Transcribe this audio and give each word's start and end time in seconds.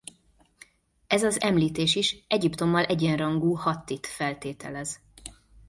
Ez 1.07 1.23
az 1.23 1.41
említés 1.41 1.95
is 1.95 2.17
Egyiptommal 2.27 2.83
egyenrangú 2.85 3.53
Hattit 3.53 4.07
feltételez. 4.07 4.99